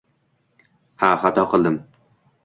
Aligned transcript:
Ha, 1.03 1.09
xato 1.25 1.43
qildim. 1.51 1.77